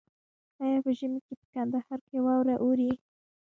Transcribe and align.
آیا 0.63 0.79
په 0.85 0.91
ژمي 0.97 1.19
کې 1.25 1.33
په 1.39 1.45
کندهار 1.53 1.99
کې 2.07 2.17
واوره 2.25 2.55
اوري؟ 2.63 2.91